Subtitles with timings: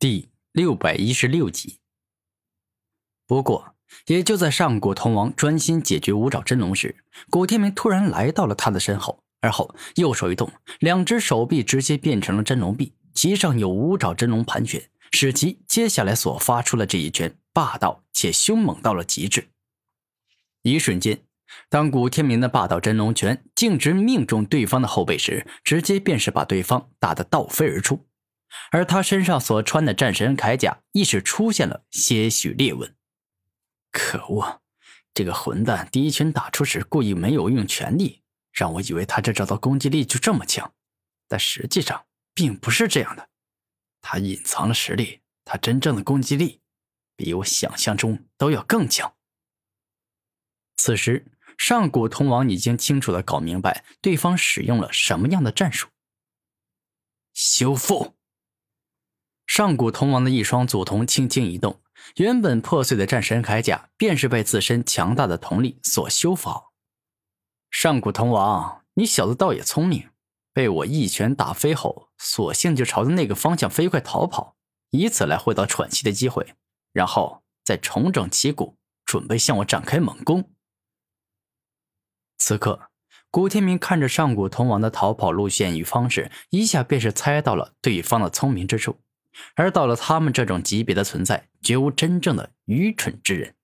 [0.00, 1.80] 第六百一十六集。
[3.26, 3.74] 不过，
[4.06, 19.50] 也就在上古铜王专心解决五爪真龙时，古天明突然来到了他的身后，而后右手一动，两只手臂直接变成了真龙臂，其上有五爪真龙盘旋，使其接下来所发出的这一拳霸道且凶猛到了极致。
[20.62, 21.24] 一瞬间，
[21.68, 28.06] 当古天明的霸道真龙拳径直命中对方的后背时，直接便是把对方打得倒飞而出。
[28.70, 32.96] 而他身上所穿的战神铠甲亦是出现了些许裂纹。
[33.90, 34.60] 可恶，
[35.12, 40.72] 这个混蛋第一拳打出时故意没有用全力，让我以为他这招的攻击力就这么强，
[41.26, 43.28] 但实际上并不是这样的。
[44.00, 46.60] 他隐藏了实力，他真正的攻击力
[47.16, 49.14] 比我想象中都要更强。
[50.76, 51.26] 此时，
[51.58, 55.88] 上古通王已经清楚的搞明白对方使用了什么样的战术。
[57.34, 58.16] 修复。
[59.60, 61.82] 上古铜王的一双祖瞳轻轻一动，
[62.16, 66.72] 原本破碎的战神铠甲便是被自身强大的瞳力所修复好。
[67.70, 70.08] 上古铜王，你小子倒也聪明，
[70.54, 74.56] 被我一拳打飞后，索性就朝着那个方向飞快逃跑，
[74.92, 76.54] 以此来获得喘息的机会，
[76.94, 80.50] 然后再重整旗鼓，准备向我展开猛攻。
[82.38, 82.88] 此刻，
[83.30, 88.98] 古天明看着上古铜王的逃跑路线与方式，一下便是猜到了对方的聪明之处。
[89.54, 93.56] 而到了他们这种级别的存在，绝无真正的愚蠢之人。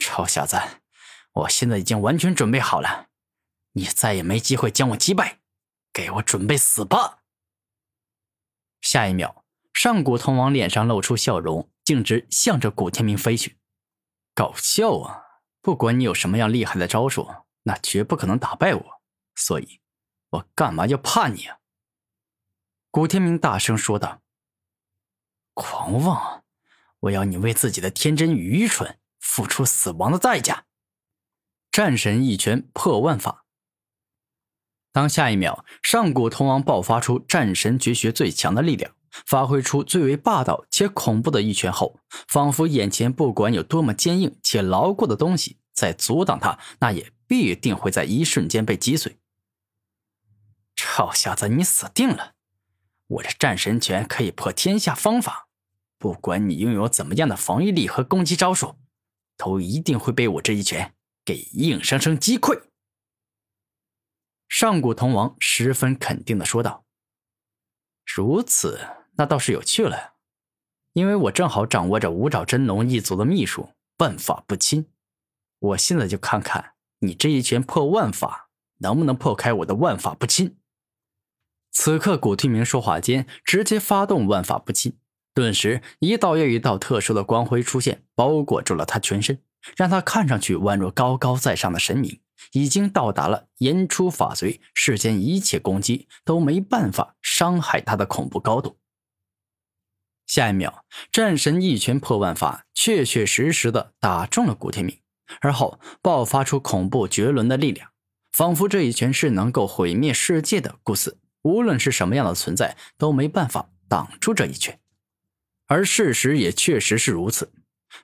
[0.00, 0.56] 臭小子，
[1.32, 3.08] 我现在已经完全准备好了，
[3.72, 5.40] 你再也没机会将我击败，
[5.92, 7.22] 给我准备死吧！
[8.80, 13.58] 下一秒，上古铜王脸上露出笑容，径直向着古天明飞去。
[14.34, 15.24] 搞笑啊！
[15.60, 17.28] 不管你有什么样厉害的招数，
[17.64, 19.02] 那绝不可能打败我，
[19.34, 19.80] 所以，
[20.30, 21.58] 我干嘛要怕你啊？
[22.90, 24.22] 古天明大声说道
[25.52, 26.44] ：“狂妄！
[27.00, 30.64] 我要你为自己的天真与愚蠢付出死亡的代价！”
[31.70, 33.44] 战神一拳破万法。
[34.90, 38.96] 当下一秒，上古铜王爆发出战神绝学最强的力量，
[39.26, 49.18] 发挥出最为霸道且恐怖的一拳后，仿佛眼前不管有多么坚硬且牢固的东西在阻挡他，那也必定会在一瞬间被击碎。
[50.74, 52.34] 臭小子，你死定了！
[53.08, 55.48] 我这战神拳可以破天下方法，
[55.98, 58.76] 不管你拥有怎么样的防御力和攻击招数，
[59.36, 62.64] 都一定会被我这一拳给硬生生击溃。
[64.46, 66.84] 上古铜王十分肯定的说道
[68.04, 68.78] ：“如此，
[69.16, 70.14] 那倒是有趣了，
[70.92, 74.90] 因为我正好掌握着五爪真龙一族的秘术——万法不侵。
[75.58, 80.58] 我现在就看看你这一拳破万法，能不能破开我的万法不侵。”
[81.80, 84.98] 此刻，古天明说话间，直接发动万法不侵，
[85.32, 89.40] 顿时一道又一道特殊的光辉出现，包裹住了他全身，
[89.76, 98.80] 让他看上去宛若高高在上的神明，已经到达了言出法随，世间一切攻击都没办法伤害他的恐怖高度。
[100.26, 104.98] 下一秒，战神一拳破万法，确确实实的打中了古天明，
[105.42, 107.90] 而后爆发出恐怖绝伦的力量，
[108.32, 111.18] 仿佛这一拳是能够毁灭世界的，故此。
[111.42, 114.78] 无论是什么样的存在都没办法挡住这一拳，
[115.66, 117.52] 而事实也确实是如此。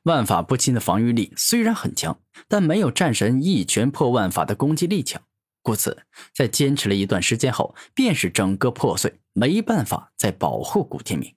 [0.05, 2.19] 万法不侵的防御力虽然很强，
[2.49, 5.21] 但没有战神一拳破万法的攻击力强，
[5.63, 11.35] 故此在坚持了一段时间后，便是整个破碎，没办法再保护古天明。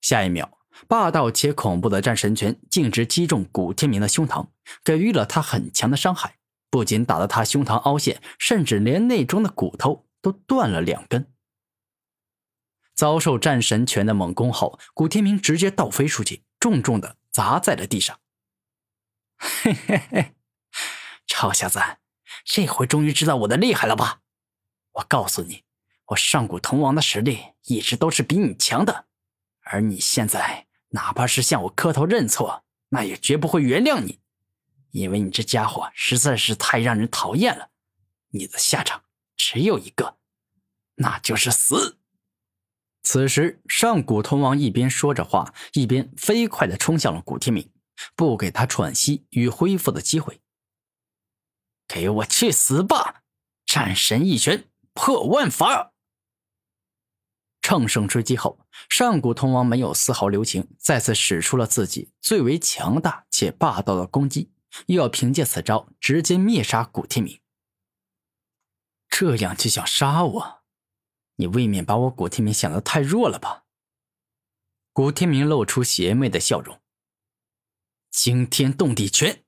[0.00, 4.48] 下一秒，霸道且恐怖的战神拳径直击中古天明的胸膛，
[4.82, 6.38] 给予了他很强的伤害，
[6.70, 10.07] 不仅打得他胸膛凹陷，甚至连内中的骨头。
[10.20, 11.32] 都断了两根。
[12.94, 18.18] 遭受战神拳的猛攻后，古天明直接倒飞出去，重重的砸在了地上。
[19.36, 20.34] 嘿嘿嘿，
[21.26, 21.78] 臭小子，
[22.44, 24.22] 这回终于知道我的厉害了吧？
[24.94, 25.62] 我告诉你，
[26.06, 29.06] 我上古铜王的实力一直都是比你强的，
[29.60, 34.18] 而你现在哪怕是向我磕头认错，那也绝不会原谅你，
[34.90, 37.70] 因为你这家伙实在是太让人讨厌了。
[38.30, 39.04] 你的下场。
[39.38, 40.18] 只有一个，
[40.96, 41.96] 那就是死。
[43.02, 47.72] 此时，上古通王一边说着话，一边飞快的冲向了古天明，
[48.14, 50.42] 不给他喘息与恢复的机会。
[51.86, 53.22] 给我去死吧！
[53.64, 55.94] 战神一拳破万法。
[57.62, 58.60] 乘胜追击后，
[58.90, 64.50] 上古通王没有丝毫留情，再次使出了自己最为强大且霸道的攻击，
[64.86, 67.40] 又要凭借此招直接灭杀古天明。
[69.08, 70.62] 这样就想杀我？
[71.36, 73.64] 你未免把我古天明想的太弱了吧？
[74.92, 76.80] 古天明露出邪魅的笑容。
[78.10, 79.44] 惊天动地拳。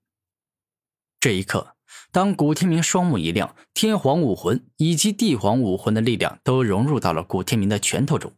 [1.19, 1.77] 这一刻，
[2.13, 8.33] 当古天明双目一亮，天皇武魂以及地皇武魂的力量都融入到了古天明的拳头中。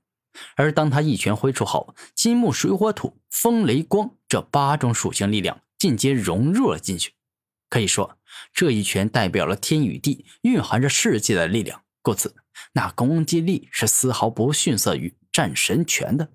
[0.57, 7.15] 而当他一拳挥出后，金木水火土风雷光这八种属性力量尽皆融入了进去。
[7.69, 8.19] 可以说，
[8.53, 11.83] 这一拳代表了天与地，蕴含着世界的力量。
[12.03, 12.35] 故此，
[12.73, 16.33] 那攻击力是丝毫不逊色于战神拳的。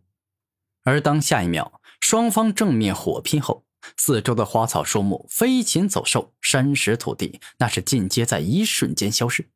[0.83, 3.65] 而当下一秒，双方正面火拼后，
[3.97, 9.49] 四周的花草树木、飞禽走兽、山石土地，那是尽皆在一瞬间消失。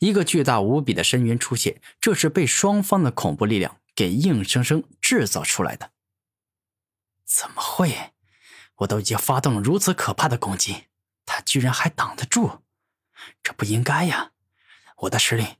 [0.00, 3.78] 一个巨大无比的深渊出现，这是被双方的恐怖力量。
[3.94, 5.90] 给硬生生制造出来的？
[7.26, 8.12] 怎么会？
[8.76, 10.84] 我都已经发动了如此可怕的攻击，
[11.32, 12.60] 他居然还挡得住？
[13.42, 14.32] 这不应该呀！
[14.98, 15.56] 我的实力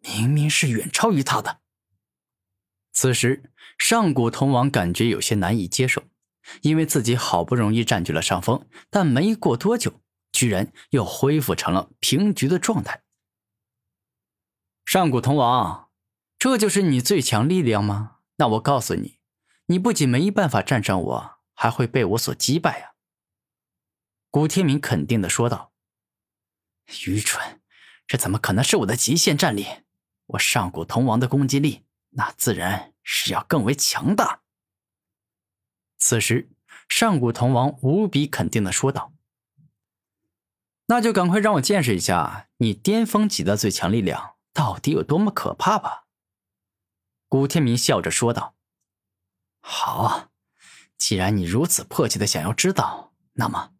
[0.00, 1.60] 明明是远超于他的。
[2.94, 6.04] 此时，上古铜王感觉有些难以接受，
[6.62, 10.00] 因为自己好不容易占据了上风，但没过多久，
[10.32, 13.02] 居然又恢复成了平局的状态。
[14.86, 15.90] 上古铜王。
[16.38, 18.18] 这就是你最强力量吗？
[18.36, 19.18] 那我告诉你，
[19.66, 22.95] 你不仅没办法战胜我，还会被我所击败啊！
[24.36, 25.72] 古天明肯定的说道。
[27.06, 27.62] 愚蠢，
[28.06, 29.66] 这怎么可能是我的极限战力？
[30.26, 34.42] 我上古铜王的攻击力，那自然是要更为强大。
[35.96, 36.50] 此时，
[36.86, 39.14] 上古铜王无比肯定的说道
[40.88, 46.04] ：“那就赶快让我见识一下你巅峰级的最强力量到底有多么可怕吧！”
[47.26, 48.54] 古天明笑着说道
[49.60, 50.28] ：“好，
[50.98, 53.72] 既然你如此迫切的想要知道，那么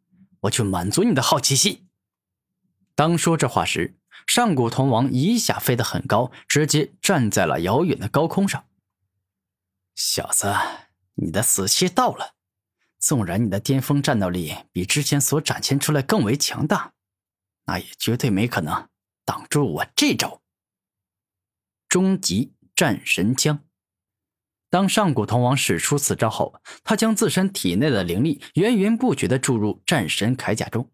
[0.46, 1.88] 我去满足你的好奇心。”
[2.96, 8.66] 当说这话时，上古铜王一下飞得很高，直接站在了遥远的高空上。
[9.94, 10.54] 小子，
[11.14, 12.34] 你的死期到了！
[12.98, 16.94] 纵然你的巅峰战斗力比之前所展现出来更为强大，
[17.66, 18.88] 那也绝对没可能
[19.24, 20.42] 挡住我这招
[21.88, 22.54] 终极。
[22.76, 23.65] 战神枪。
[24.68, 30.90] 当上古铜王使出此招后，他将自身体内的灵力源源不绝地注入战神铠甲中，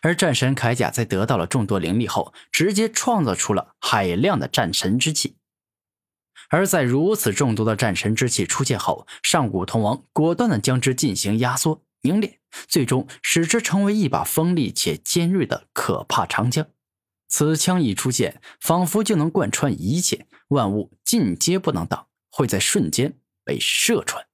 [0.00, 5.36] 而战神铠甲在得到了众多灵力后，直接创造出了海量的战神之气。
[6.48, 12.38] 而在如此众多的战神之气出现后，上古铜王果断的将之进行压缩凝练，
[12.68, 16.64] 最终使之成为一把锋利且尖锐的可怕长枪。
[17.28, 20.28] 此枪一出现，仿佛就能贯穿一切。
[20.48, 22.05] 万物尽皆不能挡，
[22.36, 24.26] 会在瞬间被射穿。